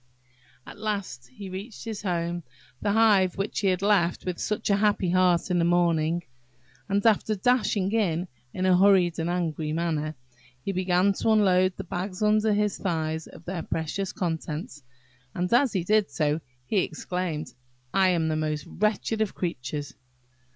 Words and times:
At 0.65 0.79
last 0.79 1.27
he 1.27 1.47
reached 1.47 1.85
his 1.85 2.01
home–the 2.01 2.91
hive 2.93 3.37
which 3.37 3.59
he 3.59 3.67
had 3.67 3.83
left 3.83 4.25
with 4.25 4.39
such 4.39 4.71
a 4.71 4.77
happy 4.77 5.11
heart 5.11 5.51
in 5.51 5.59
the 5.59 5.63
morning–and, 5.63 7.05
after 7.05 7.35
dashing 7.35 7.91
in, 7.91 8.27
in 8.51 8.65
a 8.65 8.75
hurried 8.75 9.19
and 9.19 9.29
angry 9.29 9.71
manner, 9.71 10.15
he 10.65 10.71
began 10.71 11.13
to 11.13 11.29
unload 11.29 11.77
the 11.77 11.83
bags 11.83 12.23
under 12.23 12.51
his 12.51 12.79
thighs 12.79 13.27
of 13.27 13.45
their 13.45 13.61
precious 13.61 14.11
contents, 14.11 14.81
and 15.35 15.53
as 15.53 15.71
he 15.73 15.83
did 15.83 16.09
so 16.09 16.41
he 16.65 16.79
exclaimed, 16.79 17.53
"I 17.93 18.09
am 18.09 18.27
the 18.27 18.35
most 18.35 18.65
wretched 18.65 19.21
of 19.21 19.35
creatures!" 19.35 19.93